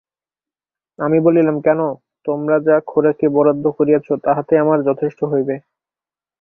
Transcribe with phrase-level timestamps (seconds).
[0.99, 1.79] আমি বলিলাম–কেন,
[2.25, 5.55] তোমরা যা খোরাকি বরাদ্দ করিয়াছ তাহাতেই আমার যথেষ্ট হইবে।